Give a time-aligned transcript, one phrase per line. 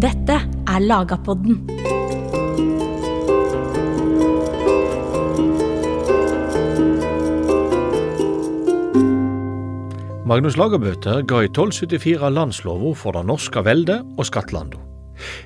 [0.00, 0.32] Dette
[0.64, 1.58] er Lagapodden.
[10.24, 14.80] Magnus Lagerbøter ga i 1274 landslova for det norske veldet og skattlanda.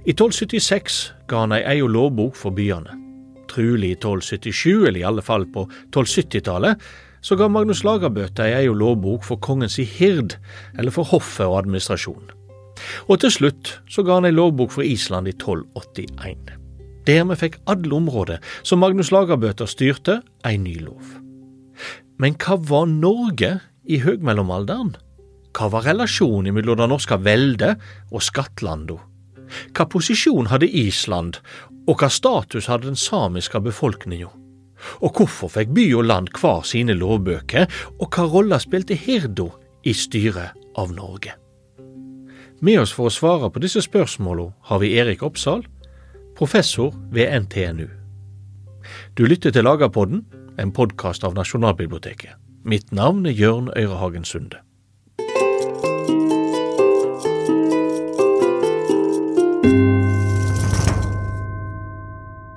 [0.06, 2.94] I 1276 ga han ei egen lovbok for byene.
[3.50, 6.78] Trulig i 1277, eller i alle fall på 1270-tallet,
[7.26, 10.38] så ga Magnus Lagerbøter ei egen lovbok for kongens hird,
[10.78, 12.43] eller for hoffet og administrasjon.
[13.08, 16.54] Og til slutt så ga han ei lovbok for Island i 1281.
[17.04, 21.16] Dermed fikk alle områder som Magnus Lagerbøter styrte, ei ny lov.
[22.20, 24.94] Men hva var Norge i høgmellomalderen?
[25.54, 27.76] Hva var relasjonen mellom det norske veldet
[28.10, 28.96] og skattlanda?
[29.74, 31.38] Hva posisjon hadde Island,
[31.84, 34.30] og hva status hadde den samiske befolkninga?
[35.04, 37.68] Og hvorfor fikk by og land hver sine lovbøker,
[38.00, 39.50] og hva rolle spilte hirda
[39.84, 41.36] i styret av Norge?
[42.60, 45.64] Med oss for å svare på disse spørsmålene har vi Erik Oppsal,
[46.38, 47.88] professor ved NTNU.
[49.18, 50.22] Du lytter til Lagerpodden,
[50.58, 52.36] en podkast av Nasjonalbiblioteket.
[52.64, 54.60] Mitt navn er Jørn Øyrehagen Sunde.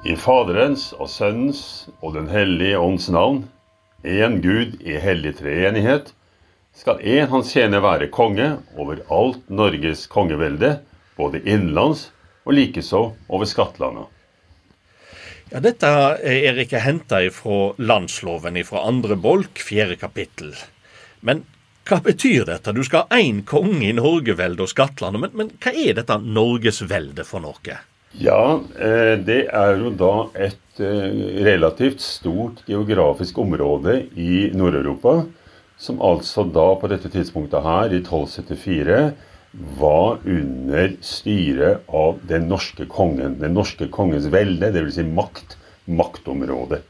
[0.06, 3.48] I Faderens og Sønnens og Den hellige ånds navn,
[4.06, 6.14] én Gud i hellig treenighet,
[6.78, 10.78] skal en hans tjener være konge over alt Norges kongevelde,
[11.18, 12.12] både innenlands
[12.46, 14.08] og likeså over skattlandet.
[15.48, 15.90] Ja, dette
[16.28, 20.52] er ikke henta fra landsloven fra andre bolk, fjerde kapittel.
[21.24, 21.46] Men
[21.88, 22.74] hva betyr dette?
[22.76, 27.28] Du skal ha én konge i Norgevelde og Skattlandet, men, men hva er dette Norgesveldet
[27.30, 27.78] for noe?
[28.20, 28.42] Ja,
[28.76, 35.22] eh, det er jo da et eh, relativt stort geografisk område i Nord-Europa,
[35.78, 39.00] som altså da på dette tidspunktet her, i 1274,
[39.80, 43.38] var under styret av den norske kongen.
[43.42, 44.98] Den norske kongens velde, dvs.
[45.00, 46.82] Si makt, maktområde.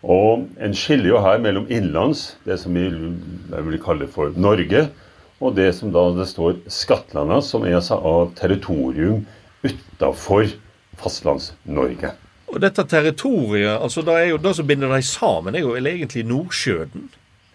[0.00, 4.88] Og En skiller jo her mellom innenlands, det som vi vil kalle for Norge,
[5.40, 9.26] og det som da det står Skattlandet, som er altså av territorium
[9.64, 10.48] utafor
[11.00, 12.14] Fastlands-Norge.
[12.50, 16.24] Og dette territoriet, altså det, er jo, det som binder dem sammen, er jo egentlig
[16.26, 17.10] Nordsjøen?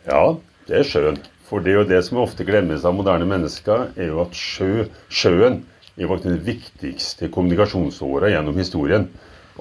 [0.08, 1.22] Ja, det er sjøen.
[1.46, 4.88] For det er jo det som ofte glemmes av moderne mennesker, er jo at sjø,
[5.14, 5.62] sjøen
[5.96, 9.08] er faktisk den viktigste kommunikasjonsåra gjennom historien.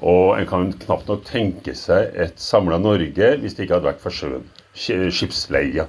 [0.03, 4.03] Og en kan knapt nok tenke seg et samla Norge hvis det ikke hadde vært
[4.03, 4.48] for sjøen.
[4.75, 5.87] Skipsleia.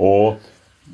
[0.00, 0.38] Og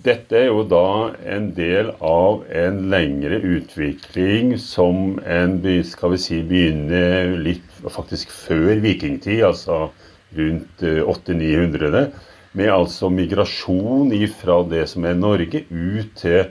[0.05, 6.41] dette er jo da en del av en lengre utvikling som en skal vi si,
[6.43, 9.89] begynner litt faktisk før vikingtid, altså
[10.37, 12.11] rundt 800-900
[12.53, 16.47] med altså migrasjon fra det som er Norge, ut til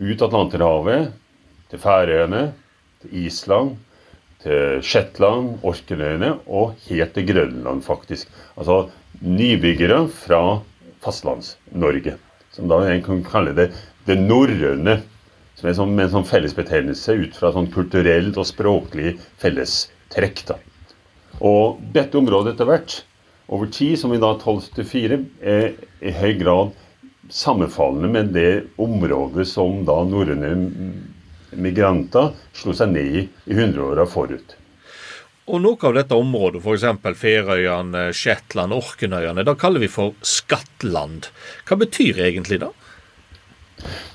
[0.00, 1.12] ut Atlanterhavet,
[1.70, 2.52] til Færøyene,
[3.02, 3.76] til Island,
[4.42, 8.28] til Shetland, Orknøyene og helt til Grønland, faktisk.
[8.56, 8.88] Altså
[9.20, 10.60] nybyggere fra
[11.02, 12.16] Fastlands-Norge.
[12.52, 13.70] Som da en kan kalle det
[14.06, 14.98] det norrøne.
[15.56, 20.44] Som er en sånn fellesbetegnelse ut fra sånn kulturelt og språklig fellestrekk.
[20.48, 20.58] da.
[21.40, 23.02] Og dette området etter hvert
[23.52, 26.72] over tid, som i dag 12-4, er i høy grad
[27.32, 30.52] sammenfallende med det området som da norrøne
[31.60, 34.56] migranter slo seg ned i i hundreåra forut.
[35.52, 37.18] Og noe av dette området, f.eks.
[37.18, 41.28] Færøyene, Shetland, Orkenøyene, da kaller vi for skattland.
[41.68, 42.70] Hva betyr egentlig det?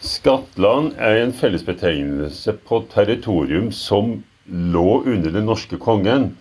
[0.01, 6.31] Skattland er en fellesbetegnelse på territorium som lå under den norske kongen,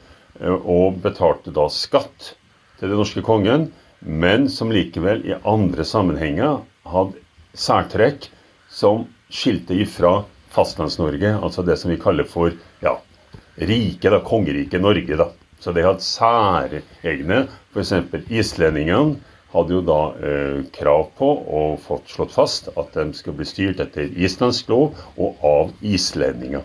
[0.41, 2.37] eh, og betalte da skatt
[2.81, 3.71] til den norske kongen,
[4.01, 7.23] men som likevel i andre sammenhenger hadde
[7.57, 8.29] særtrekk
[8.71, 10.21] som skilte ifra
[10.55, 12.53] Fastlands-Norge, altså det som vi kaller for
[12.85, 12.97] ja,
[13.57, 15.17] riket, da, kongeriket Norge.
[15.17, 15.31] da.
[15.61, 17.47] Så det hadde særegne.
[17.73, 17.93] F.eks.
[18.29, 19.17] islendingene
[19.53, 21.29] hadde jo da eh, krav på
[21.61, 26.65] og fått slått fast at de skulle bli styrt etter islandsk lov og av islendinger.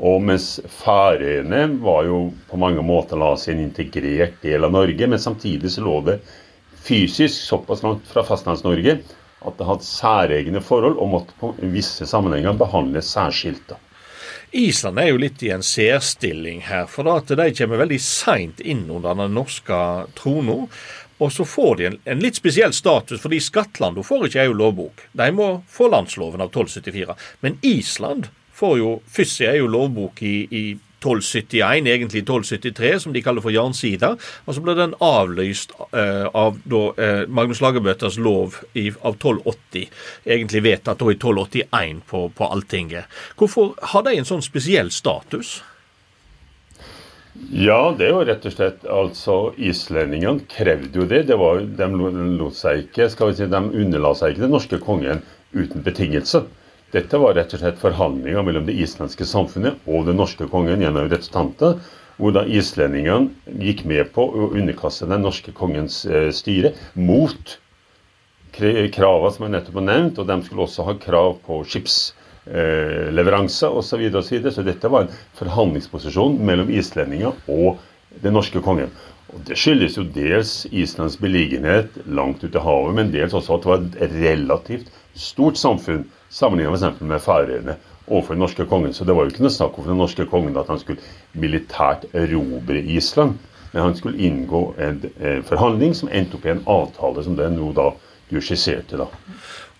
[0.00, 5.08] Og mens Færøyene var jo på mange måter la seg en integrert del av Norge,
[5.08, 6.20] men samtidig så lå det
[6.82, 8.96] fysisk såpass langt fra Fastlands-Norge
[9.42, 13.74] at det hadde særegne forhold og måtte på visse sammenhenger behandles særskilt.
[14.52, 18.84] Island er jo litt i en særstilling her, for at de kommer veldig seint inn
[18.90, 19.78] under den norske
[20.18, 20.66] trona.
[21.22, 25.04] Og så får de en, en, litt spesiell status, fordi Skattland får ikke EU lovbok.
[25.16, 27.16] De må få landsloven av 1274.
[27.46, 28.28] Men Island
[28.62, 30.64] får jo Fyssi er jo lovbok i, i
[31.02, 34.14] 1271, egentlig 1273, som de kaller for jernsida.
[34.46, 39.90] Og så ble den avlyst eh, av da, eh, Magnus Lagerbøtters lov i, av 1280.
[40.26, 43.10] Egentlig vedtatt i 1281 på, på Alltinget.
[43.38, 45.60] Hvorfor har de en sånn spesiell status?
[47.50, 51.24] Ja, det er jo rett og slett altså Islendingene krevde jo det.
[51.30, 51.88] det var, de
[52.38, 55.24] lot seg ikke, skal vi si, de underla seg ikke den norske kongen
[55.56, 56.44] uten betingelse.
[56.92, 61.08] Dette var rett og slett forhandlinger mellom det islandske samfunnet og den norske kongen gjennom
[61.08, 61.78] representanter,
[62.20, 67.56] hvor da islendingene gikk med på å underkaste den norske kongens eh, styre mot
[68.52, 71.96] kravene som jeg nettopp har nevnt, og de skulle også ha krav på skips
[72.44, 73.48] eh, osv.
[73.48, 74.52] Så, så, videre.
[74.52, 77.80] så dette var en forhandlingsposisjon mellom islendinger og
[78.20, 78.92] den norske kongen.
[79.32, 83.64] Og Det skyldes jo dels Islands beliggenhet langt ute i havet, men dels også at
[83.64, 87.00] det var relativt stort samfunn sammenlignet f.eks.
[87.00, 87.76] med Færøyene
[88.06, 88.94] overfor den norske kongen.
[88.94, 91.02] Så det var jo ikke noe snakk om for den norske kongen at han skulle
[91.38, 93.38] militært erobre Island.
[93.72, 95.02] Men han skulle inngå en,
[95.48, 97.90] forhandling som endte opp i en avtale som den nå da
[98.28, 99.00] du skisserte.
[99.00, 99.08] da.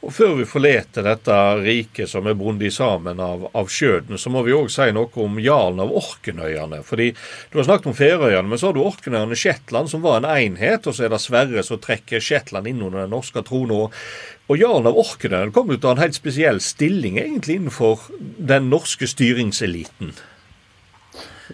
[0.03, 4.43] Og Før vi forlater dette riket som er bundet sammen av, av skjøden, så må
[4.43, 6.81] vi òg si noe om jarlen av Orkenøyene.
[6.83, 7.13] Fordi
[7.53, 10.89] Du har snakket om Færøyene, men så har du Orkenøyene Shetland, som var en enhet.
[10.91, 13.87] Og så er det Sverre som trekker Shetland inn under den norske trona.
[14.51, 19.07] Og jarlen av Orkenøyene kom ut av en helt spesiell stilling egentlig innenfor den norske
[19.07, 20.17] styringseliten.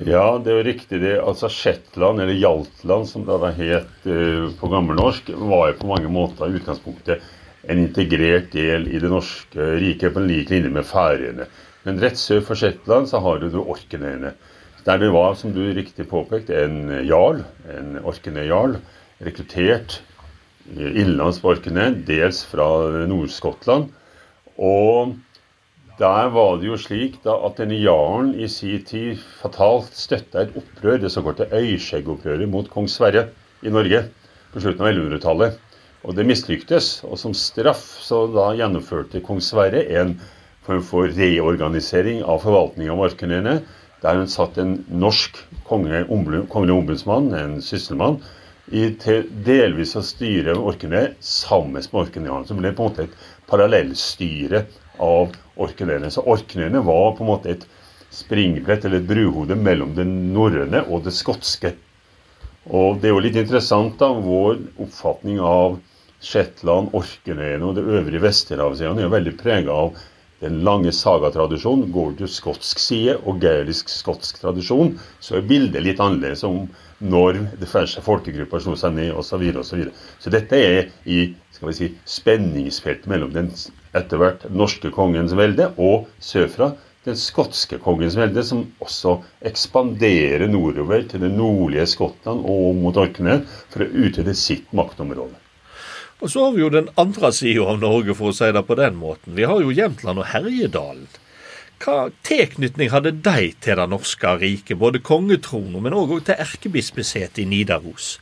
[0.06, 1.00] Ja, det er jo riktig.
[1.02, 1.18] det.
[1.20, 6.48] Altså Shetland, eller Jaltland som det het uh, på gammelnorsk, var jo på mange måter
[6.48, 7.34] i utgangspunktet
[7.68, 11.48] en integrert del i det norske riket på en lik linje med Færøyene.
[11.84, 14.32] Men rett sør for Shetland så har du Orknøyene.
[14.86, 18.78] Der det var, som du riktig påpekte, en jarl, en Orknøy-jarl,
[19.24, 20.00] rekruttert
[20.72, 22.66] innenlands på Orknøy, dels fra
[23.10, 23.90] Nord-Skottland.
[24.56, 25.14] Og
[25.98, 30.56] der var det jo slik da at denne jarlen i sin tid fatalt støtta et
[30.56, 33.28] opprør, det såkalte Øyskjeggopprøret mot kong Sverre
[33.62, 34.04] i Norge
[34.52, 35.58] på slutten av 1100-tallet.
[36.06, 37.00] Og det mislyktes.
[37.08, 40.16] Og som straff så da gjennomførte kong Sverre en
[40.66, 43.54] form for reorganisering av forvaltningen av Orknøyene,
[44.02, 48.20] der hun satt en norsk kongelig ombudsmann, en sysselmann,
[48.68, 52.44] i til delvis å styre Orkene sammen med Orknøyene.
[52.46, 53.18] Som ble på en måte et
[53.48, 54.66] parallellstyre
[55.02, 56.12] av Orknøyene.
[56.12, 57.66] Så Orknøyene var på en måte et
[58.14, 61.74] springbrett eller et bruhode mellom det norrøne og det skotske.
[62.68, 65.78] Og det er jo litt interessant, da, vår oppfatning av
[66.20, 70.00] Shetland, Orknøyene og det øvrige Vesterhavsøyene er jo veldig prega av
[70.42, 71.88] den lange sagatradisjonen.
[71.94, 76.66] Går du til skotsk side og gaelisk-skotsk tradisjon, så er bildet litt annerledes om
[76.98, 79.30] når det første folkegrupper slo seg ned osv.
[79.30, 79.94] Så, videre, og så, videre.
[80.18, 81.20] så dette er i
[81.54, 83.50] skal vi si, spenningsfeltet mellom den
[83.96, 86.72] etter hvert norske kongens velde og sørfra
[87.06, 93.44] den skotske kongens velde, som også ekspanderer nordover til det nordlige Skottland og mot Orknøy
[93.70, 95.38] for å utvide sitt maktområde.
[96.18, 98.76] Og så har vi jo den andre sida av Norge, for å si det på
[98.78, 99.36] den måten.
[99.38, 101.06] Vi har jo Jämtland og Herjedalen.
[101.78, 107.46] Hva tilknytning hadde de til det norske riket, både kongetronen, men òg til erkebispesetet i
[107.46, 108.16] Nidaros?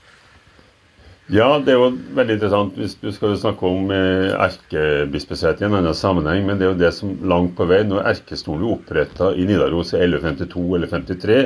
[1.33, 2.77] Ja, det er jo veldig interessant.
[2.79, 6.83] hvis Du skal snakke om eh, erkebispesetet i en annen sammenheng, men det er jo
[6.85, 11.41] det som langt på vei Når erkestolen ble oppretta i Nidaros i 1152 eller 53,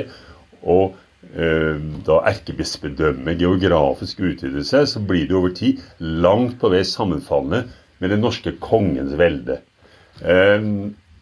[0.69, 0.93] og
[1.31, 7.67] Eh, da erkebispedømmet geografisk utvider seg, så blir det over tid langt på vei sammenfallende
[8.01, 9.59] med den norske kongens velde.
[10.25, 10.65] Eh,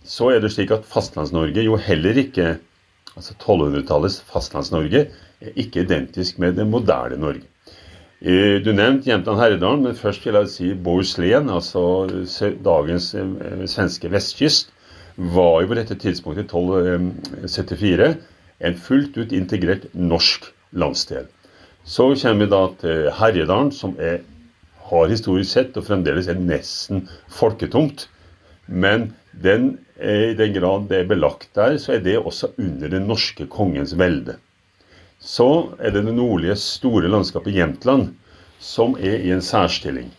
[0.08, 2.56] så er det slik at Fastlands-Norge jo heller ikke
[3.14, 7.46] altså 1200-tallets Fastlands-Norge er ikke identisk med det moderne Norge.
[8.22, 12.04] Eh, du nevnte Jämtland Herredalen, men først vil jeg si Bohuslän, altså
[12.66, 13.14] dagens
[13.72, 14.74] svenske vestkyst,
[15.16, 18.10] var jo på dette tidspunktet 1274
[18.60, 21.30] en fullt ut integrert norsk landsdel.
[21.88, 24.20] Så kommer vi da til Herjedalen, som er,
[24.92, 28.10] har historisk sett og fremdeles er nesten folketomt.
[28.68, 33.08] Men den, i den grad det er belagt der, så er det også under den
[33.08, 34.36] norske kongens velde.
[35.20, 38.14] Så er det det nordlige, store landskapet Jämtland
[38.60, 40.10] som er i en særstilling.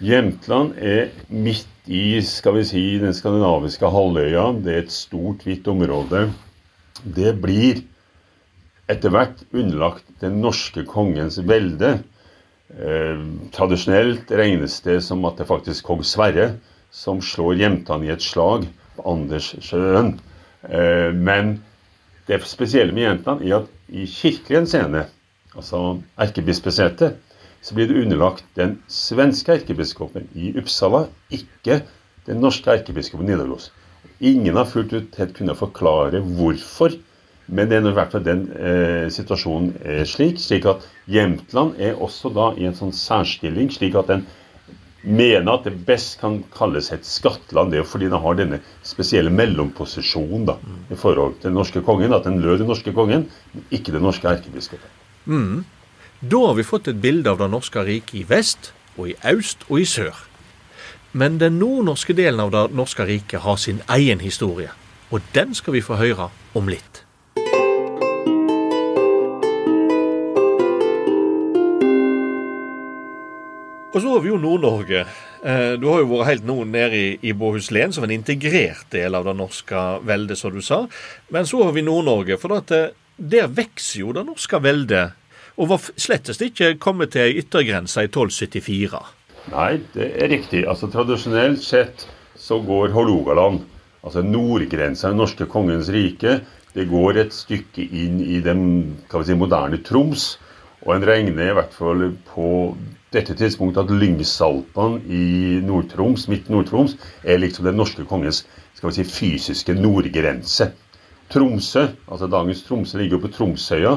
[0.00, 4.50] Jämtland er midt i skal vi si, den skandinaviske halvøya.
[4.64, 6.28] Det er et stort, hvitt område
[7.04, 7.82] det blir
[8.88, 11.98] etter hvert underlagt den norske kongens velde.
[12.68, 13.20] Eh,
[13.54, 16.50] tradisjonelt regnes det som at det er faktisk kong Sverre
[16.94, 20.16] som slår Jämtland i et slag på Anderssjøen.
[20.68, 21.10] Eh,
[22.28, 25.06] det spesielle med Jämtland er at i kirkelig henseende,
[25.56, 27.16] altså erkebispesetet,
[27.62, 31.80] så blir det underlagt den svenske erkebiskopen i Uppsala, ikke
[32.28, 33.72] den norske erkebiskopen Nidaros.
[34.20, 36.94] Ingen har fullt ut helt kunnet forklare hvorfor
[37.48, 41.96] Men det er i hvert fall den eh, situasjonen er slik, slik at Jämtland er
[41.96, 44.26] også da i en sånn særstilling, slik at den
[45.02, 49.30] mener at det best kan kalles et skattland, Det er fordi den har denne spesielle
[49.30, 50.56] mellomposisjonen da,
[50.90, 52.12] i forhold til den norske kongen.
[52.12, 54.90] At den lød den norske kongen, men ikke den norske erkebiskopen.
[55.26, 55.64] Mm.
[56.20, 59.62] Da har vi fått et bilde av det norske riket i vest, og i øst
[59.68, 60.16] og i sør.
[61.12, 64.70] Men den nordnorske delen av det norske riket har sin egen historie.
[65.10, 67.07] Og den skal vi få høre om litt.
[73.88, 75.06] Og så har vi jo Nord-Norge.
[75.40, 79.16] Eh, du har jo vært helt nå nede i, i Båhuslen som en integrert del
[79.16, 80.82] av det norske veldet, som du sa.
[81.32, 82.36] Men så har vi Nord-Norge.
[82.42, 85.16] For at eh, der vokser jo det norske veldet.
[85.56, 89.00] Og var slettest ikke kommet til ei i 1274.
[89.54, 90.62] Nei, det er riktig.
[90.68, 92.04] Altså Tradisjonelt sett
[92.38, 93.64] så går Hålogaland,
[94.04, 96.38] altså nordgrensa i norske kongens rike,
[96.76, 98.62] det går et stykke inn i den
[99.08, 100.36] si, moderne Troms.
[100.84, 102.52] Og en regner i hvert fall på
[103.14, 108.44] dette tidspunktet at Lyngsalpene i Nord-Troms, midt Nord-Troms, er liksom den norske kongens
[108.78, 110.70] skal vi si, fysiske nordgrense.
[111.32, 113.96] Tromsø, altså dagens Tromsø, ligger jo på Tromsøya.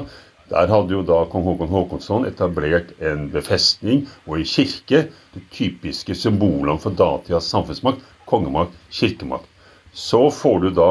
[0.51, 5.05] Der hadde jo da kong Håkon Håkonsson etablert en befestning og en kirke.
[5.35, 8.01] De typiske symbolene for datidas samfunnsmakt.
[8.27, 9.47] Kongemakt, kirkemakt.
[9.93, 10.89] Så får du da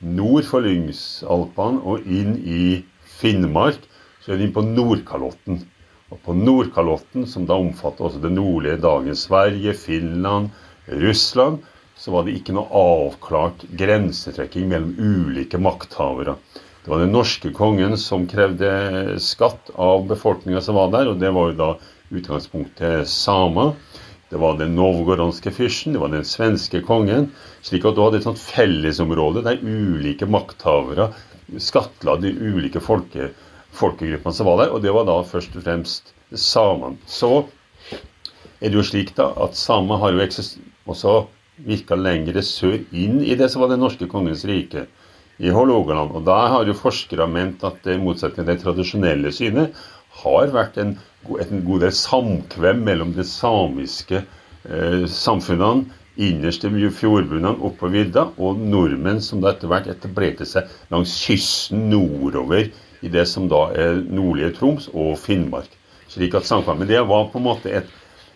[0.00, 2.64] nord for Lyngsalpene og inn i
[3.18, 3.84] Finnmark.
[4.24, 5.64] Så er du inn på Nordkalotten.
[6.12, 10.50] Og på Nordkalotten, som da omfatter også det nordlige dagens Sverige, Finland,
[10.86, 11.62] Russland,
[11.96, 16.36] så var det ikke noe avklart grensetrekking mellom ulike makthavere.
[16.84, 21.30] Det var den norske kongen som krevde skatt av befolkninga som var der, og det
[21.32, 21.70] var jo da
[22.12, 23.72] utgangspunktet samer.
[24.28, 27.30] Det var den novgorodske fyrsten, det var den svenske kongen.
[27.64, 31.12] Slik at du hadde et sånt fellesområde der ulike makthavere
[31.60, 33.30] skattla de ulike folke,
[33.74, 36.98] folkegruppene som var der, og det var da først og fremst samene.
[37.06, 37.44] Så
[38.60, 40.28] er det jo slik da at samer har jo
[40.90, 41.16] også
[41.64, 44.86] virka lengre sør inn i det som var det norske kongens rike,
[45.42, 46.12] i Hålogaland.
[46.14, 49.74] Og da har jo forskere ment at det i motsetning til det tradisjonelle synet
[50.22, 50.94] har vært en,
[51.26, 58.60] en god del samkvem mellom de samiske eh, samfunnene innerst i fjordbunnene oppå vidda, og
[58.62, 62.68] nordmenn som da etter hvert etablerte seg langs kysten nordover
[63.04, 65.70] i det som da er nordlige Troms og Finnmark.
[66.08, 67.90] Slik at Sankthanshaugen det var på en måte et,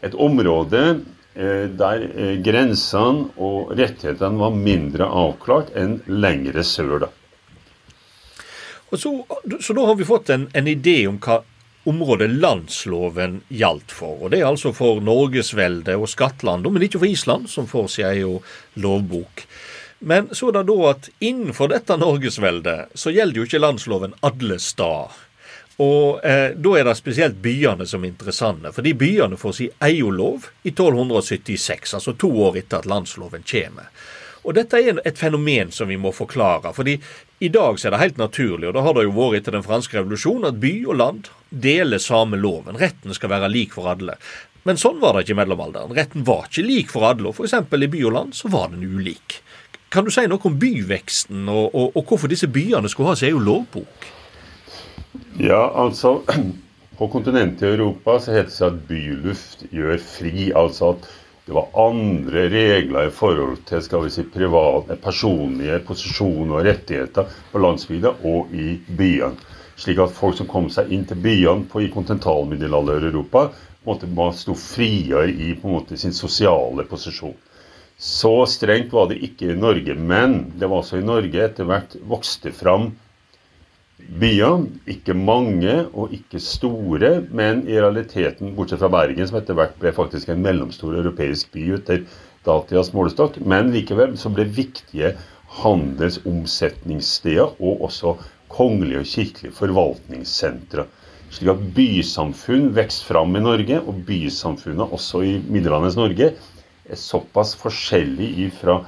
[0.05, 0.83] et område
[1.35, 7.07] eh, der eh, grensene og rettighetene var mindre avklart enn lengre sør.
[7.07, 7.13] da.
[8.97, 9.13] Så,
[9.61, 11.43] så, da har vi fått en, en idé om hva
[11.89, 14.25] området landsloven gjaldt for.
[14.25, 18.09] Og Det er altså for Norgesveldet og Skatlandet, men ikke for Island, som får sin
[18.09, 18.41] egen
[18.81, 19.45] lovbok.
[19.99, 24.61] Men så er det da at innenfor dette Norgesveldet så gjelder jo ikke landsloven alle
[24.62, 25.17] steder.
[25.78, 28.73] Og eh, da er det spesielt byene som er interessante.
[28.75, 33.90] Fordi byene får egen lov i 1276, altså to år etter at landsloven kommer.
[34.47, 36.73] Og dette er et fenomen som vi må forklare.
[36.75, 36.99] fordi
[37.38, 39.67] i dag så er det helt naturlig, og det har det jo vært etter den
[39.67, 42.78] franske revolusjonen, at by og land deler samme loven.
[42.78, 44.17] Retten skal være lik for alle.
[44.64, 45.95] Men sånn var det ikke i mellomalderen.
[45.95, 47.55] Retten var ikke lik for alle, og f.eks.
[47.55, 49.38] i by og land så var den ulik.
[49.88, 53.30] Kan du si noe om byveksten, og, og, og hvorfor disse byene skulle ha seg
[53.30, 54.09] egen lovbok?
[55.40, 56.18] Ja, altså
[56.99, 60.49] På kontinentet i Europa så heter det seg at byluft gjør fri.
[60.50, 61.04] Altså at
[61.47, 67.30] det var andre regler i forhold til skal vi si, private, personlige posisjoner og rettigheter
[67.52, 69.38] på landsbygda og i byene.
[69.78, 73.47] Slik at folk som kom seg inn til byene på, i kontinentalmiddelalder-Europa,
[74.35, 77.38] sto friere i måte, sin sosiale posisjon.
[77.99, 79.97] Så strengt var det ikke i Norge.
[79.99, 82.93] Men det var også i Norge etter hvert vokste fram
[83.99, 84.69] byer.
[84.87, 89.90] Ikke mange og ikke store, men i realiteten, bortsett fra Bergen, som etter hvert ble
[89.97, 92.05] faktisk en mellomstor europeisk by etter
[92.47, 93.40] datidas målestokk.
[93.43, 95.17] Men likevel så ble viktige
[95.59, 98.14] handelsomsetningssteder og også
[98.52, 100.87] kongelige og kirkelige forvaltningssentre.
[101.35, 106.31] Slik at bysamfunn vokste fram i Norge, og bysamfunnet også i middelalderens Norge
[106.88, 108.80] er såpass forskjellig fra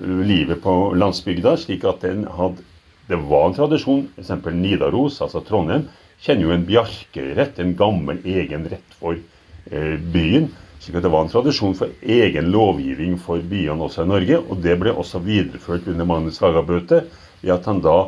[0.00, 2.64] livet på landsbygda, slik at hadde,
[3.08, 4.06] det var en tradisjon.
[4.16, 4.54] F.eks.
[4.54, 5.88] Nidaros, altså Trondheim,
[6.22, 10.50] kjenner jo en bjarkerett, en gammel egen rett for eh, byen.
[10.80, 14.38] slik at det var en tradisjon for egen lovgivning for byene også i Norge.
[14.48, 17.04] Og det ble også videreført under Magnus Lagabøte
[17.42, 17.98] ved at han da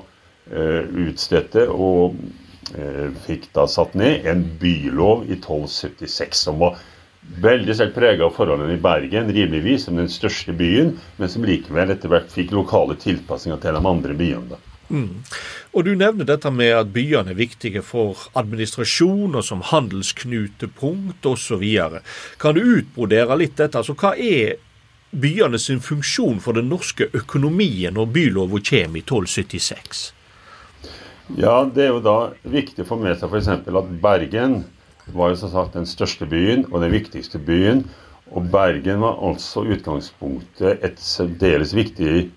[0.51, 2.17] eh, utstedte og
[2.79, 6.79] eh, fikk da satt ned en bylov i 1276 som var
[7.45, 11.91] veldig sterkt prega av forholdene i Bergen, rimeligvis som den største byen, men som likevel
[11.95, 14.49] etter hvert fikk lokale tilpasninger til de andre byene.
[14.55, 14.61] da.
[14.91, 15.25] Mm.
[15.73, 21.65] Og Du nevner dette med at byene er viktige for administrasjon og som handelsknutepunkt osv.
[22.39, 23.79] Kan du utbrodere litt dette?
[23.79, 24.57] Altså, Hva er
[25.11, 30.13] byene sin funksjon for den norske økonomien når bylova kommer i 1276?
[31.37, 33.49] Ja, Det er jo da viktig å få med seg f.eks.
[33.49, 34.65] at Bergen
[35.13, 37.91] var jo som sagt den største byen og den viktigste byen.
[38.33, 42.31] Og Bergen var altså utgangspunktet et særdeles viktig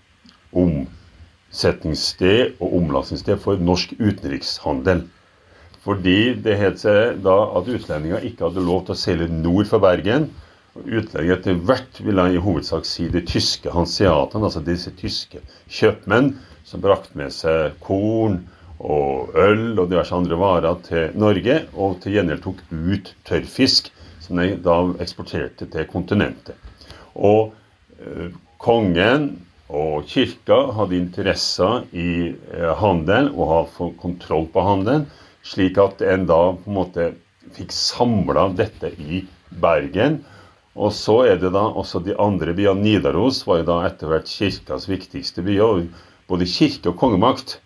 [0.51, 5.01] omsetningssted og omlastningssted for norsk utenrikshandel.
[5.87, 9.79] Fordi det het seg da at utlendinger ikke hadde lov til å seile nord for
[9.79, 10.27] Bergen.
[10.75, 15.39] Utlendinger etter hvert ville i hovedsak si de tyske hanseatene, altså disse tyske
[15.71, 16.33] kjøpmenn
[16.67, 18.41] som brakte med seg korn
[18.77, 23.89] og øl og diverse andre varer til Norge, og til gjengjeld tok ut tørrfisk
[24.21, 26.55] som de da eksporterte til kontinentet.
[27.15, 27.53] Og
[27.97, 28.29] eh,
[28.61, 29.29] kongen
[29.67, 35.07] og kirka hadde interesser i eh, handelen og hadde fått kontroll på handelen,
[35.47, 37.11] slik at en da på en måte
[37.55, 40.21] fikk samla dette i Bergen.
[40.77, 42.83] Og så er det da også de andre byene.
[42.83, 45.55] Nidaros var jo da etter hvert kirkas viktigste by.
[45.63, 45.87] og
[46.27, 47.57] Både kirke og kongemakt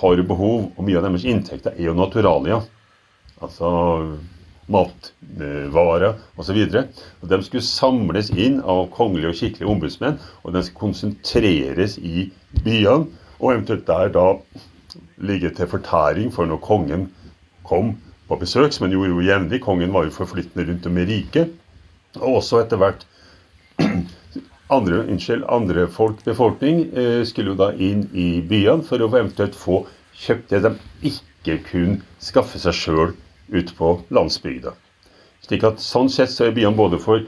[0.00, 2.60] har behov, og mye av deres inntekter er jo naturalia.
[3.40, 3.68] Altså
[4.66, 6.58] matvarer osv.
[6.66, 12.28] De skulle samles inn av kongelige og kirkelige ombudsmenn, og de skulle konsentreres i
[12.64, 14.26] byene, og eventuelt der da
[15.20, 17.08] ligge til fortæring for når kongen
[17.66, 17.94] kom
[18.28, 19.60] på besøk, som han gjorde jo jevnlig.
[19.62, 21.52] Kongen var jo forflyttende rundt om i riket.
[22.20, 23.04] Og også etter hvert
[24.68, 29.54] andre, unnskyld, andre folk, befolkning eh, skulle jo da inn i byene for å eventuelt
[29.58, 29.84] få
[30.16, 30.72] kjøpt det de
[31.12, 33.14] ikke kunne skaffe seg sjøl
[33.52, 34.74] ute på landsbygda.
[35.46, 37.22] Slik at Sånn sett så er byene både for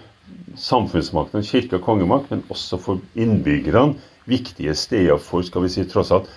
[0.59, 3.95] samfunnsmakten, kirke og kongemakt, men også for innbyggerne
[4.29, 6.29] viktige steder for skal vi si, tross alt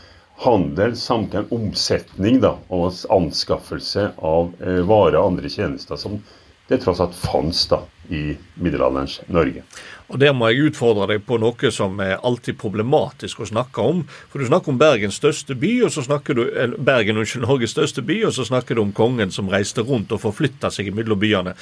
[0.41, 6.21] handel, samkvem, omsetning da, og anskaffelse av eh, varer og andre tjenester som
[6.69, 7.67] det tross alt fantes
[8.11, 9.63] i middelalderens Norge.
[10.11, 14.03] Og Der må jeg utfordre deg på noe som er alltid problematisk å snakke om.
[14.29, 16.43] For Du snakker om Bergens største by, og så snakker du,
[16.77, 20.23] Bergen, unnskyld, Norges største by, og så snakker du om kongen som reiste rundt og
[20.25, 21.55] forflytta seg mellom byene.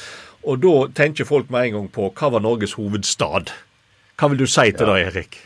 [0.43, 3.53] Og Da tenker folk med en gang på hva var Norges hovedstad?
[4.17, 4.95] Hva vil du si til ja.
[4.95, 5.37] det, Erik?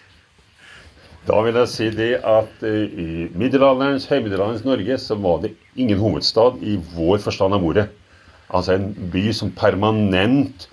[1.28, 6.00] Da vil jeg si det at uh, i middelalderens, høymiddelalderens Norge så var det ingen
[6.00, 7.90] hovedstad i vår forstand av ordet.
[8.54, 10.73] Altså en by som permanent Eh, eh,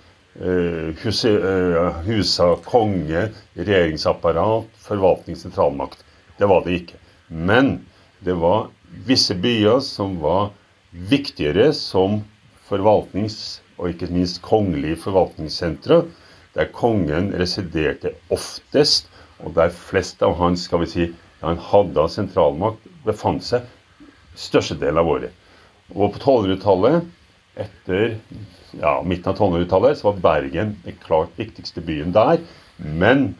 [2.05, 6.03] husa konge, regjeringsapparat, forvaltning, sentralmakt.
[6.37, 6.99] Det var det ikke.
[7.27, 7.85] Men
[8.19, 8.69] det var
[9.07, 10.51] visse byer som var
[10.91, 12.21] viktigere som
[12.69, 16.03] forvaltnings- og ikke minst kongelige forvaltningssentre,
[16.53, 19.07] der kongen residerte oftest,
[19.39, 21.07] og der flest av hans skal vi si,
[21.41, 23.65] han hadde av sentralmakt, befant seg
[24.37, 25.31] størstedelen av året.
[25.95, 27.07] Og på 1200-tallet,
[27.59, 28.17] etter
[28.79, 32.43] ja, midten av 1200-tallet så var Bergen den klart viktigste byen der.
[32.77, 33.33] Men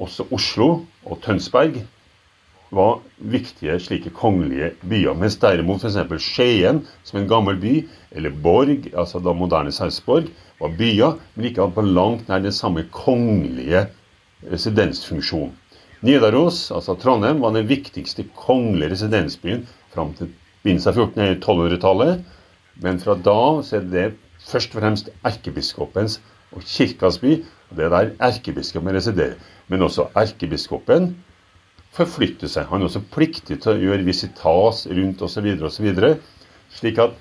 [0.00, 0.68] også Oslo
[1.04, 1.80] og Tønsberg
[2.70, 5.16] var viktige slike kongelige byer.
[5.18, 6.22] Mens derimot f.eks.
[6.22, 7.74] Skien, som en gammel by,
[8.14, 12.86] eller Borg, altså da moderne Sarpsborg, var byer, men ikke på langt nær den samme
[12.94, 13.88] kongelige
[14.50, 15.56] residensfunksjonen.
[16.06, 20.30] Nidaros, altså Trondheim, var den viktigste kongelige residensbyen fram til
[20.62, 22.22] begynnelsen av 1200-tallet.
[22.82, 24.06] Men fra da så er det
[24.40, 26.20] først og fremst erkebiskopens
[26.56, 27.40] og kirkas by.
[27.70, 29.34] og Det er der erkebiskopen residerer.
[29.68, 31.12] Men også erkebiskopen
[31.94, 32.68] forflytter seg.
[32.70, 35.50] Han er også pliktig til å gjøre visitas rundt osv.
[35.68, 35.90] osv.
[36.70, 37.18] Slik at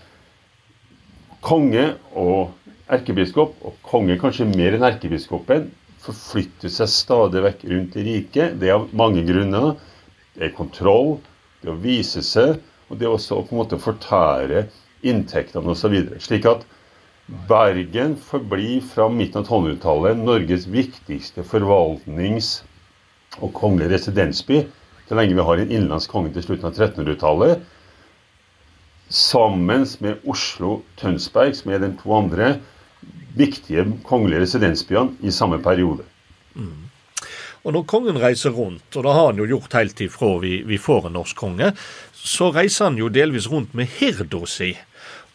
[1.45, 1.86] konge
[2.17, 2.56] og
[2.89, 5.69] erkebiskop, og konge kanskje mer enn erkebiskopen,
[6.00, 8.58] forflytter seg stadig vekk rundt i riket.
[8.60, 9.74] Det er av mange grunner.
[10.36, 11.17] Det er kontroll,
[11.60, 14.63] det er å vise seg, og det er også å på en måte fortære
[15.01, 15.95] inntektene osv.
[16.23, 16.65] Slik at
[17.49, 22.63] Bergen forblir fra midten av 1200-tallet Norges viktigste forvaltnings-
[23.39, 24.63] og kongelige residensby
[25.09, 27.63] så lenge vi har en innenlandsk konge til slutten av 1300-tallet.
[29.09, 32.51] Sammen med Oslo Tønsberg, som er de to andre
[33.38, 36.05] viktige kongelige residensbyene i samme periode.
[36.53, 36.85] Mm.
[37.65, 40.77] Og Når kongen reiser rundt, og det har han jo gjort helt ifra vi, vi
[40.77, 41.71] får en norsk konge,
[42.13, 44.75] så reiser han jo delvis rundt med hirda si.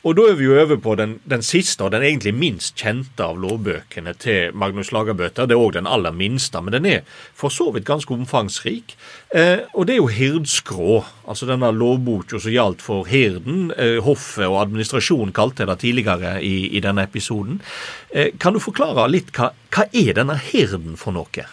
[0.05, 3.25] Og da er vi jo over på den, den, siste og den egentlig minst kjente
[3.25, 5.49] av lovbøkene til Magnus Lagerbøter.
[5.49, 8.93] Det er òg den aller minste, men den er for så vidt ganske omfangsrik.
[9.33, 14.45] Eh, og det er jo Hirdskrå, altså denne lovboka som gjaldt for hirden, eh, hoffet
[14.45, 17.63] og administrasjonen, kalte det tidligere i, i denne episoden.
[18.13, 21.47] Eh, kan du forklare litt hva, hva er denne hirden for noe?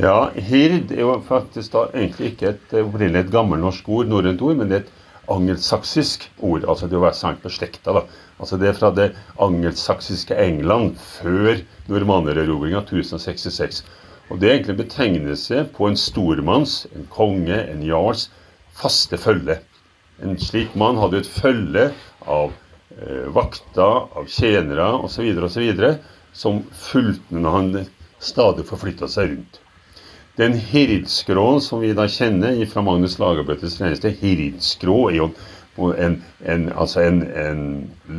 [0.00, 4.56] Ja, hird er jo faktisk da egentlig ikke et opprinnelig et gammelnorsk ord, norrønt ord,
[4.56, 4.96] men det er et
[5.32, 6.64] angelsaksisk ord.
[6.68, 8.04] Altså det å være sankt beslekta.
[8.38, 9.08] Altså det er fra det
[9.42, 13.82] angelsaksiske England før normannererobringa 1066.
[14.28, 18.28] Og det er egentlig en betegnelse på en stormanns, en konge, en jarls
[18.78, 19.58] faste følge.
[20.22, 21.88] En slik mann hadde et følge
[22.26, 22.52] av
[22.98, 25.30] eh, vakter, av tjenere osv.
[25.46, 25.94] osv.
[26.32, 27.72] som fulgte når han
[28.22, 29.60] stadig forflytta seg rundt.
[30.38, 35.28] Den hirdskrå som vi da kjenner fra Magnus Lagerbøttes reneste, hirdskrå er jo
[35.98, 37.64] en, en, altså en, en,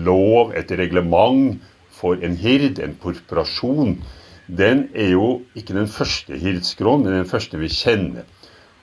[0.03, 1.55] lov, et reglement
[1.95, 3.95] for en hird, en korporasjon.
[4.51, 8.27] Den er jo ikke den første hirdskråen, men den første vi kjenner.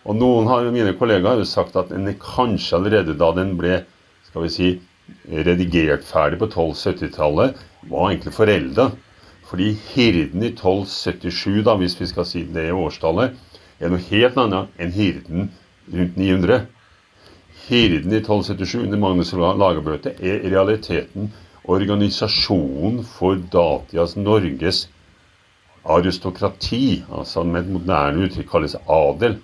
[0.08, 3.82] Og Noen av mine kollegaer har jo sagt at den kanskje allerede da den ble
[4.30, 4.74] skal vi si,
[5.28, 8.94] redigert ferdig på 1270-tallet, var egentlig forelda.
[9.46, 13.36] Fordi hirden i 1277, da, hvis vi skal si det årstallet,
[13.78, 15.50] er noe helt annet enn hirden
[15.92, 16.64] rundt 900.
[17.68, 21.30] Hirden i 1277 under Magnus Lagerbøte er i realiteten
[21.66, 24.86] organisasjonen for datias Norges
[25.86, 29.38] aristokrati, altså med et moderne uttrykk kalles adel.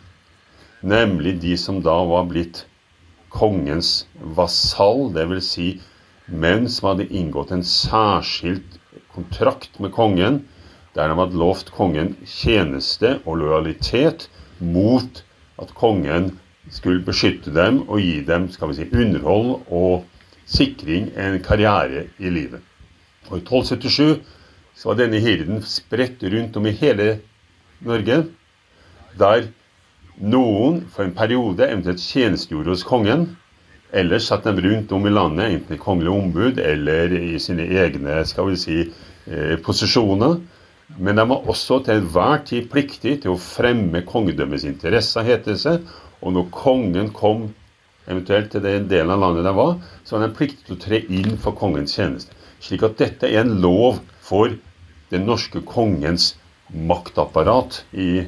[0.83, 2.65] Nemlig de som da var blitt
[3.31, 5.51] kongens vasall, dvs.
[5.55, 5.69] Si
[6.27, 8.82] menn som hadde inngått en særskilt
[9.15, 10.43] kontrakt med kongen
[10.95, 14.29] der de hadde lovt kongen tjeneste og lojalitet
[14.61, 15.23] mot
[15.63, 16.35] at kongen
[16.71, 20.05] skulle beskytte dem og gi dem skal vi si, underhold og
[20.47, 22.61] sikring en karriere i livet.
[23.31, 24.21] Og I 1277
[24.77, 27.09] så var denne hirden spredt rundt om i hele
[27.83, 28.23] Norge,
[29.19, 29.49] der
[30.21, 33.33] noen for en periode eventuelt tjenestegjorde hos kongen,
[33.93, 38.23] Ellers satt de rundt om i landet, enten i kongelig ombud eller i sine egne
[38.25, 38.79] skal vi si,
[39.27, 40.39] eh, posisjoner.
[40.99, 45.61] Men de var også til enhver tid pliktig til å fremme kongedømmets interesser, heter det
[45.61, 45.93] seg.
[46.23, 47.51] Og når kongen kom
[48.09, 51.03] eventuelt til den delen av landet de var, så var de pliktig til å tre
[51.09, 52.35] inn for kongens tjeneste.
[52.63, 54.53] Slik at dette er en lov for
[55.13, 56.33] den norske kongens
[56.73, 58.25] maktapparat i,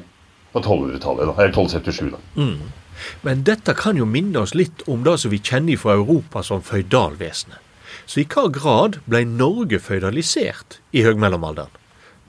[0.53, 2.11] på 1200-tallet, eller 1277.
[2.13, 2.19] da.
[2.37, 2.84] Mm.
[3.23, 6.63] Men dette kan jo minne oss litt om det som vi kjenner fra Europa som
[6.65, 7.61] føydalvesenet.
[8.05, 11.71] Så i hva grad ble Norge føydalisert i høgmellomalderen?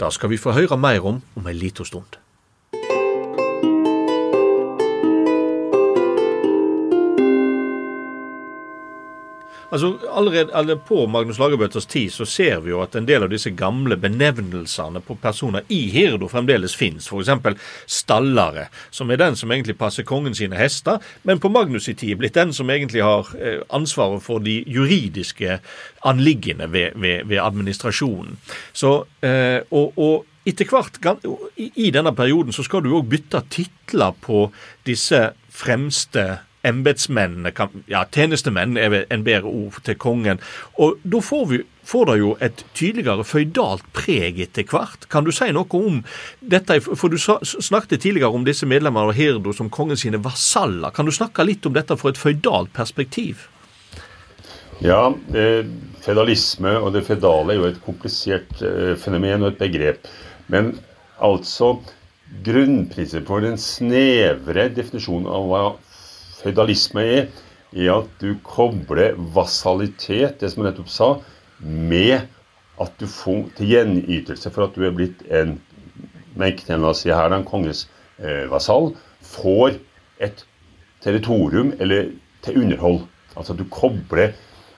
[0.01, 2.17] Det skal vi få høre mer om om ei lita stund.
[9.71, 13.31] Altså, allerede, allerede, På Magnus Lagerbøtters tid så ser vi jo at en del av
[13.33, 17.09] disse gamle benevnelsene på personer i Hirdo fremdeles fins.
[17.11, 17.59] F.eks.
[17.87, 22.19] stallare, som er den som egentlig passer kongen sine hester, men på Magnus' i tid
[22.21, 25.59] blitt den som egentlig har eh, ansvaret for de juridiske
[26.07, 28.39] anliggende ved, ved, ved administrasjonen.
[28.73, 31.01] Så, eh, og, og etter hvert,
[31.57, 34.47] I denne perioden så skal du òg bytte titler på
[34.87, 37.53] disse fremste embetsmennene
[37.91, 40.41] Ja, tjenestemenn er en bedre ord til kongen.
[40.83, 45.09] Og da får, vi, får det jo et tydeligere føydalt preg etter hvert.
[45.13, 46.03] Kan du si noe om
[46.41, 46.81] dette?
[46.87, 50.95] For du snakket tidligere om disse medlemmene av Hirdo som kongen sine vasaller.
[50.97, 53.49] Kan du snakke litt om dette fra et føydalt perspektiv?
[54.85, 55.65] Ja, eh,
[56.05, 60.11] føydalisme og det føydale er jo et komplisert eh, fenomen og et begrep.
[60.53, 60.75] Men
[61.17, 61.79] altså
[62.45, 65.61] Grunnprinsippet for den snevre definisjonen av hva
[66.47, 67.25] Føydalisme er,
[67.75, 71.09] er at du kobler vassalitet, det som jeg nettopp sa,
[71.59, 72.29] med
[72.79, 75.57] at du får til gjenytelse for at du er blitt en
[76.87, 77.87] oss si her, en konges
[78.21, 78.93] eh, vasall,
[79.27, 79.81] får
[80.23, 80.45] et
[81.03, 82.13] territorium eller
[82.47, 83.03] til underhold.
[83.35, 84.37] Altså at du kobler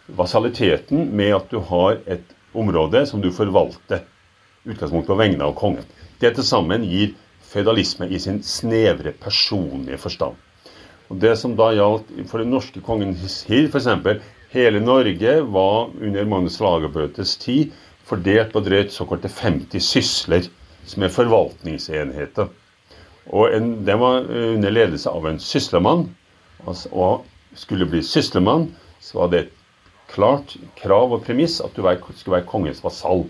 [0.09, 4.07] vasaliteten med at du har et område som du forvalter
[4.65, 5.85] utgangspunkt på vegne av kongen.
[6.19, 7.13] Det til sammen gir
[7.53, 10.37] føydalisme i sin snevre personlige forstand.
[11.09, 13.89] Og Det som da gjaldt for den norske kongen Hir, f.eks.
[14.53, 17.73] Hele Norge var under Magnus Lagerbøtes tid
[18.09, 20.49] fordelt på drøyt såkalte 50 sysler,
[20.89, 22.49] som er forvaltningsenheter.
[23.29, 26.09] Og en, Den var under ledelse av en syslemann.
[26.67, 29.53] Altså, og skulle bli syslemann, så var det et
[30.09, 31.85] klart krav og premiss at du
[32.17, 33.27] skulle være kongens vasall.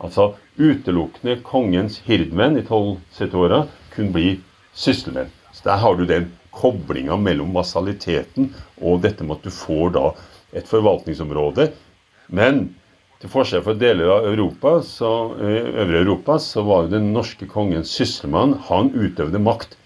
[0.00, 3.64] Altså utelukkende kongens hirdmenn i 1270-åra
[3.94, 4.40] kunne bli
[4.74, 5.32] sysselmenn.
[5.52, 10.04] Så der har du den koblinga mellom massaliteten og dette med at du får da
[10.56, 11.70] et forvaltningsområde.
[12.28, 12.68] Men
[13.18, 17.48] til forskjell fra deler av Europa, så, eh, øvre Europa så var jo den norske
[17.50, 19.76] kongens sysselmann Han utøvde makt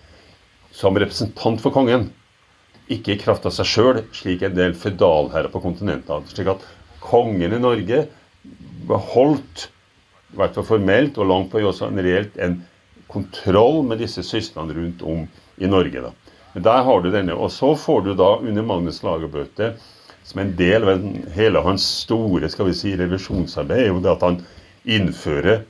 [0.73, 2.11] som representant for kongen.
[2.91, 6.29] Ikke i kraft av seg sjøl, slik en del fødalherrer på kontinentet hadde.
[6.29, 6.67] Slik at
[7.01, 8.09] kongen i Norge
[8.89, 9.69] beholdt,
[10.33, 12.63] i hvert fall formelt og langt på også en reelt, en
[13.09, 15.27] kontroll med disse syslene rundt om
[15.59, 16.01] i Norge.
[16.01, 16.13] da.
[16.55, 17.35] Der har du denne.
[17.35, 19.75] Og så får du da under Magnus Lagerbøte,
[20.25, 24.27] som en del av hele hans store skal vi si, revisjonsarbeid, er jo det at
[24.27, 24.43] han
[24.85, 25.65] innfører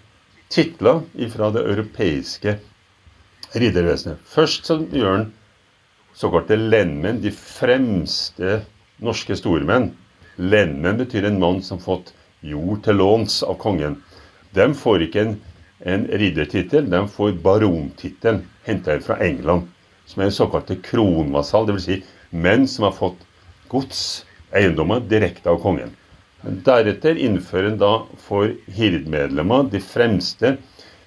[0.52, 1.00] titler
[1.32, 2.58] fra det europeiske
[3.54, 4.20] riddervesenet.
[4.28, 5.30] Først så gjør han
[6.18, 8.60] såkalte lendmenn, de fremste
[9.02, 9.92] norske stormenn.
[10.36, 14.00] Lendmenn betyr en mann som fått jord til låns av kongen.
[14.52, 15.36] De får ikke en,
[15.88, 19.70] en riddertittel, de får barontittelen, henta fra England.
[20.06, 21.86] Som er en såkalte kronvasall, dvs.
[21.86, 23.26] Si menn som har fått
[23.72, 25.94] gods, eiendommer, direkte av kongen.
[26.42, 30.56] Deretter innfører en da for hirdmedlemmer de fremste,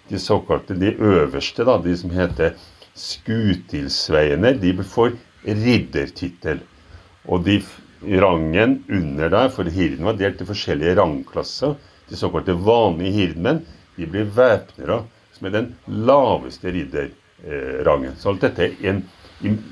[0.07, 2.53] de såkalte de øverste, da, de som heter
[2.95, 6.61] skutilsveiene, de får riddertittel.
[7.27, 7.59] Og de
[8.21, 11.75] rangen under der, for hirden var delt i forskjellige rangklasser,
[12.09, 13.63] de såkalte vanlige hirdmenn,
[13.97, 15.01] de blir væpnere,
[15.35, 16.71] som er den laveste
[17.45, 18.11] ridderrangen.
[18.17, 19.03] Så alt dette er en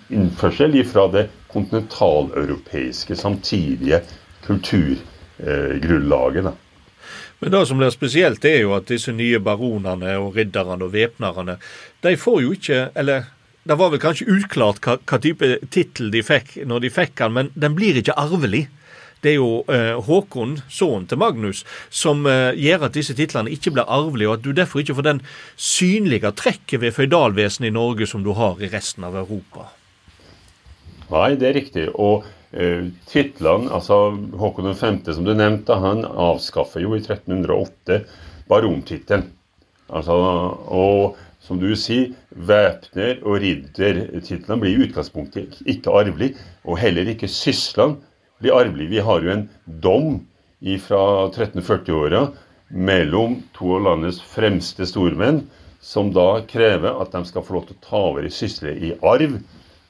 [0.09, 4.01] innførsel fra det kontinentaleuropeiske samtidige
[4.45, 6.53] kulturgrunnlaget.
[7.39, 11.57] Men det som blir spesielt, er jo at disse nye baronene og ridderne og væpnerne,
[12.03, 13.23] de får jo ikke Eller
[13.63, 17.33] det var vel kanskje uklart hva, hva type tittel de fikk når de fikk den,
[17.33, 18.67] men den blir ikke arvelig.
[19.23, 23.71] Det er jo eh, Håkon, sønnen til Magnus, som eh, gjør at disse titlene ikke
[23.71, 25.21] blir arvelige, og at du derfor ikke får den
[25.55, 29.69] synlige trekket ved føydalvesenet i Norge som du har i resten av Europa.
[31.13, 31.87] Nei, det er riktig.
[31.95, 38.03] Og eh, titlene, altså Håkon 5., som du nevnte, han avskaffer jo i 1308
[38.51, 39.29] barontittelen.
[39.93, 40.15] Altså,
[40.67, 46.33] og som du sier, væpner og riddertitlene blir i utgangspunktet ikke arvelig,
[46.63, 47.99] og heller ikke syslene
[48.39, 48.89] blir arvelig.
[48.89, 50.21] Vi har jo en dom
[50.81, 52.27] fra 1340-åra
[52.73, 55.43] mellom to av landets fremste stormenn,
[55.83, 58.93] som da krever at de skal få lov til å ta over i sysle i
[59.03, 59.41] arv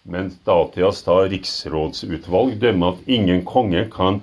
[0.04, 4.20] mens datidas da riksrådsutvalg dømmer at ingen konge kan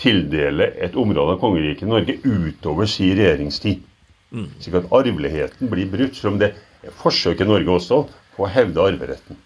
[0.00, 3.82] tildele et område av kongeriket Norge utover sin regjeringstid.
[4.34, 4.48] Mm.
[4.58, 8.00] Slik at arveligheten blir brutt, selv om det er forsøk i Norge også
[8.34, 9.38] på å hevde arveretten.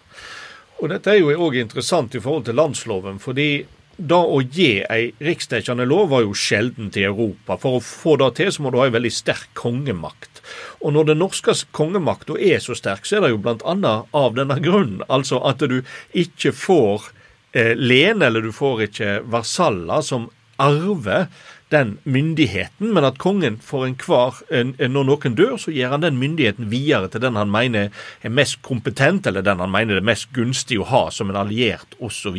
[0.79, 3.19] Og Dette er jo òg interessant i forhold til landsloven.
[3.19, 3.65] fordi
[3.99, 7.57] da å gi ei riksdekkende lov var jo sjelden til Europa.
[7.59, 10.41] For å få det til, så må du ha en veldig sterk kongemakt.
[10.79, 13.93] Og når den norske kongemakta er så sterk, så er det jo bl.a.
[14.15, 15.03] av denne grunnen.
[15.11, 15.81] Altså at du
[16.15, 17.11] ikke får
[17.51, 21.27] eh, lene, eller du får ikke varsaller som arver
[21.69, 26.69] den myndigheten, men at kongen for enhver Når noen dør, så gir han den myndigheten
[26.71, 30.31] videre til den han mener er mest kompetent, eller den han mener det er mest
[30.33, 32.37] gunstig å ha som en alliert, osv.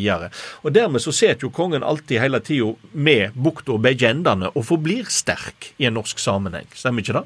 [0.70, 5.08] Dermed så sitter jo kongen alltid hele tida med bukta og begge endene og forblir
[5.10, 6.66] sterk i en norsk sammenheng.
[6.74, 7.24] Stemmer ikke det?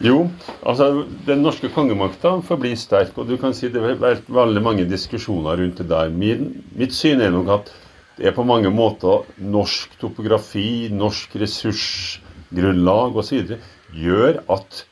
[0.00, 0.30] Jo,
[0.64, 5.60] altså den norske kongemakta forblir sterk, og du kan si det er veldig mange diskusjoner
[5.60, 6.08] rundt det der.
[6.14, 7.72] Min, mitt syn er nok at
[8.20, 13.54] det er på mange måter norsk topografi, norsk ressursgrunnlag osv.
[13.96, 14.82] gjør at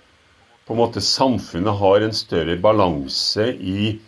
[0.64, 3.99] på en måte samfunnet har en større balanse i,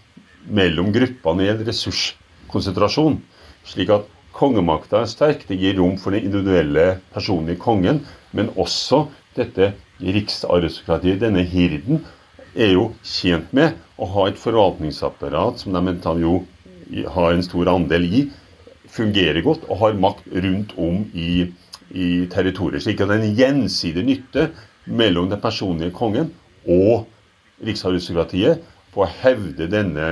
[0.49, 3.21] mellom gruppene i en ressurskonsentrasjon.
[3.69, 5.45] Slik at kongemakta er sterk.
[5.45, 8.01] Det gir rom for den individuelle personen i kongen.
[8.33, 9.05] Men også
[9.37, 12.07] dette riksaristokratiet, denne hirden,
[12.57, 16.39] er jo tjent med å ha et forvaltningsapparat som de jo
[17.15, 18.29] har en stor andel i,
[18.91, 21.47] fungerer godt og har makt rundt om i,
[21.91, 22.85] i territoriet.
[22.85, 24.51] Slik at det er en gjensidig nytte
[24.91, 26.33] mellom den personlige kongen
[26.67, 27.07] og
[27.65, 30.07] riksaristokratiet på å hevde denne,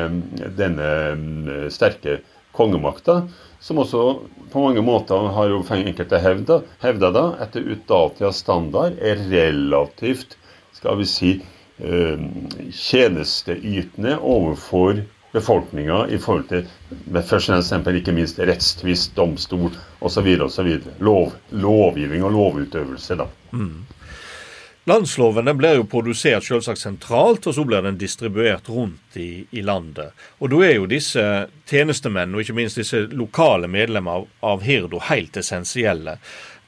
[0.57, 2.21] denne mm, sterke
[2.55, 3.23] kongemakta,
[3.63, 4.03] som også
[4.53, 10.39] på mange måter har jo enkelte hevda, hevda da, etter utdatida standard er relativt
[10.79, 11.31] skal vi si,
[11.83, 12.19] eh,
[12.71, 16.67] tjenesteytende overfor befolkninga i forhold til
[17.15, 20.29] først og fremst ikke minst rettstvist, domstol osv.
[20.47, 20.73] osv.
[21.01, 23.17] Lov, lovgivning og lovutøvelse.
[23.17, 23.29] da.
[23.53, 23.87] Mm.
[24.89, 30.15] Landslovene blir jo produsert selvsagt sentralt, og så blir den distribuert rundt i, i landet.
[30.41, 31.25] Og Da er jo disse
[31.69, 36.17] tjenestemenn, og ikke minst disse lokale medlemmer av, av Hirdo, helt essensielle.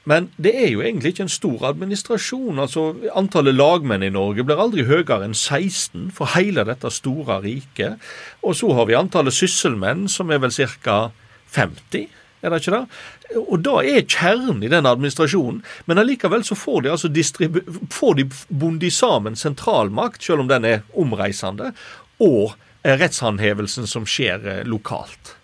[0.09, 2.59] Men det er jo egentlig ikke en stor administrasjon.
[2.59, 8.01] altså Antallet lagmenn i Norge blir aldri høyere enn 16 for hele dette store riket.
[8.41, 11.11] Og så har vi antallet sysselmenn, som er vel ca.
[11.51, 12.07] 50,
[12.41, 13.01] er det ikke det?
[13.41, 15.59] Og da er kjernen i den administrasjonen.
[15.85, 17.11] Men allikevel så får de altså
[17.91, 21.73] får de bundet sammen sentralmakt, selv om den er omreisende,
[22.23, 25.35] og rettshåndhevelsen som skjer eh, lokalt.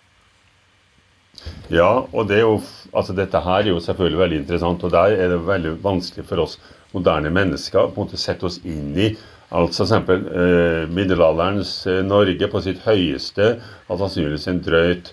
[1.72, 2.58] Ja, og det jo,
[2.92, 4.84] altså dette her er jo selvfølgelig veldig interessant.
[4.84, 6.58] Og der er det veldig vanskelig for oss
[6.94, 9.12] moderne mennesker på en måte sette oss inn i
[9.48, 10.10] Altså f.eks.
[10.12, 13.54] Eh, middelalderens eh, Norge på sitt høyeste
[13.88, 15.12] hadde sannsynligvis en drøyt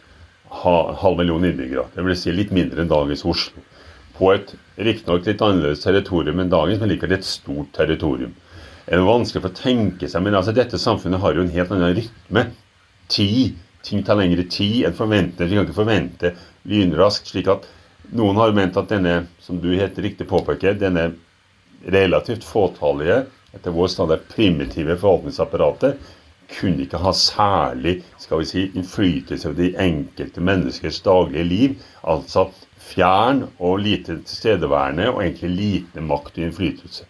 [0.61, 1.87] ha, halv million innbyggere.
[1.95, 3.63] vil Si litt mindre enn dagens Oslo.
[4.17, 8.35] På et riktignok litt annerledes territorium enn dagens, men likevel et stort territorium.
[8.85, 11.71] Det er vanskelig for å tenke seg, men altså, dette samfunnet har jo en helt
[11.73, 12.45] annen rytme.
[13.11, 13.55] Tid.
[13.85, 15.47] Ting tar lengre tid enn forventet.
[15.47, 16.33] Vi kan ikke forvente
[16.65, 17.29] lynraskt.
[17.29, 17.67] slik at
[18.17, 21.11] noen har ment at denne, som du helt riktig påpeker, denne
[21.85, 25.97] relativt fåtallige, etter vår standard primitive forvaltningsapparatet,
[26.59, 31.75] kunne ikke ha særlig skal vi si, innflytelse over de enkelte menneskers daglige liv.
[32.03, 32.49] Altså
[32.85, 37.07] fjern og lite tilstedeværende og egentlig lite makt og innflytelse.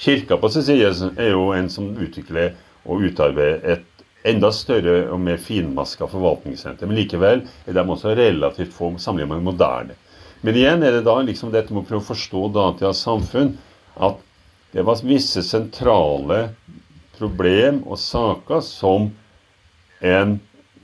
[0.00, 2.54] Kirka på sin side er jo en som utvikler
[2.88, 3.89] og utarbeider et
[4.26, 6.88] enda større og mer finmaska forvaltningssenter.
[6.88, 9.96] Men likevel er de også relativt få sammenlignet med moderne.
[10.40, 13.54] Men igjen er det da liksom dette med å prøve å forstå datidas samfunn
[14.00, 14.20] at
[14.72, 16.50] det var visse sentrale
[17.18, 19.10] problem og saker som
[20.00, 20.38] en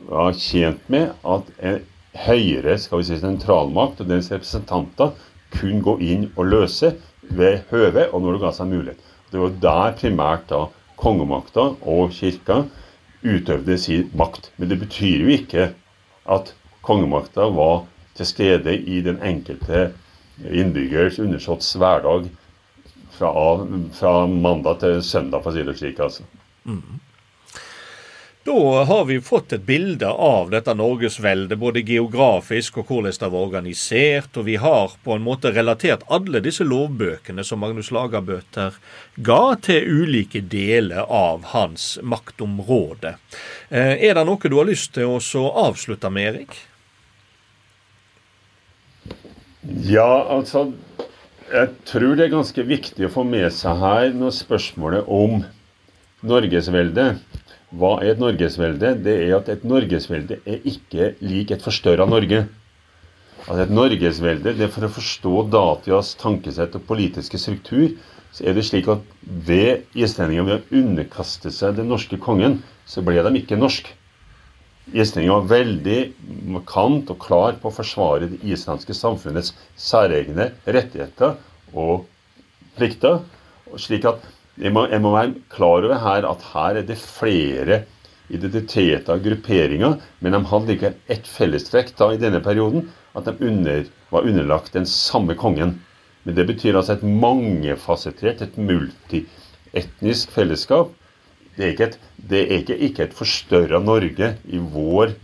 [0.07, 1.79] var tjent med at en
[2.27, 5.15] høyere skal vi si, sentralmakt og dens representanter
[5.57, 6.93] kunne gå inn og løse
[7.37, 9.01] ved høve og når det ga seg mulighet.
[9.33, 10.67] Det var der primært da
[11.01, 12.65] kongemakta og kirka
[13.23, 14.51] utøvde sin makt.
[14.57, 15.71] Men det betyr jo ikke
[16.29, 16.55] at
[16.87, 17.85] kongemakta var
[18.17, 19.91] til stede i den enkelte
[20.45, 22.29] innbyggers undersåtts hverdag
[23.17, 23.33] fra,
[23.97, 26.01] fra, mandag til søndag, for å si det slik.
[26.01, 26.27] altså.
[26.65, 27.01] Mm.
[28.47, 33.47] Da har vi fått et bilde av dette norgesveldet, både geografisk og hvordan det var
[33.49, 34.37] organisert.
[34.39, 38.77] Og vi har på en måte relatert alle disse lovbøkene som Magnus Lagerbøter
[39.27, 43.17] ga til ulike deler av hans maktområde.
[43.67, 46.55] Eh, er det noe du har lyst til å avslutte med, Erik?
[49.91, 50.69] Ja, altså
[51.51, 55.43] Jeg tror det er ganske viktig å få med seg her når spørsmålet om
[56.27, 57.43] norgesveldet
[57.77, 58.95] hva er et norgesvelde?
[59.05, 62.47] Det er at et norgesvelde er ikke lik et forstørra Norge.
[63.47, 67.93] Altså Et norgesvelde, det er For å forstå datidas tankesett og politiske struktur,
[68.33, 73.05] så er det slik at ved islendingene ved å underkaste seg den norske kongen, så
[73.05, 73.93] ble de ikke norsk.
[74.93, 76.01] Islendingene var veldig
[76.57, 81.39] markant og klar på å forsvare det islandske samfunnets særegne rettigheter
[81.73, 82.07] og
[82.77, 83.23] plikter.
[83.77, 84.23] slik at
[84.57, 87.83] jeg må, jeg må, være klar over her at her er det flere
[88.33, 93.37] identiteter og grupperinger, men de hadde ikke ett fellestrekk da i denne perioden, at de
[93.49, 95.77] under, var underlagt den samme kongen.
[96.27, 100.91] Men det betyr altså et mangefasettert, et multietnisk fellesskap.
[101.57, 105.15] Det er ikke et, er ikke, ikke et forstørra Norge i vår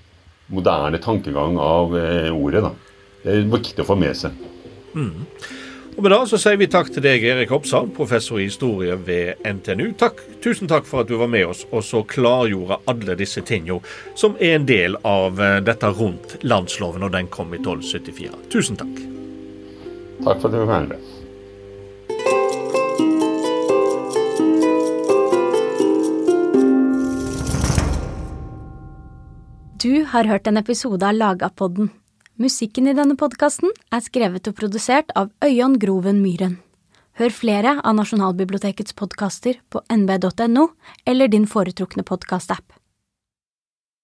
[0.52, 2.62] moderne tankegang av eh, ordet.
[2.68, 2.72] da.
[3.24, 4.38] Det er viktig å få med seg.
[4.94, 5.26] Mm.
[5.92, 9.42] Og med det så sier vi takk til deg, Erik Oppsal, professor i historie ved
[9.44, 9.92] NTNU.
[10.00, 13.78] Takk, Tusen takk for at du var med oss og så klargjorde alle disse tingene
[14.18, 18.32] som er en del av eh, dette rundt landsloven og den kom i 1274.
[18.50, 19.02] Tusen takk.
[20.24, 21.10] Takk for at du var med.
[29.82, 31.90] Du har hørt en episode av Lagapodden.
[32.42, 36.56] Musikken i denne podkasten er skrevet og produsert av Øyan Groven Myhren.
[37.20, 40.64] Hør flere av Nasjonalbibliotekets podkaster på nb.no
[41.06, 42.64] eller din foretrukne podkastapp.